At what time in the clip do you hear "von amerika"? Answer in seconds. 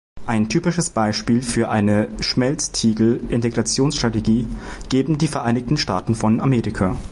6.15-6.97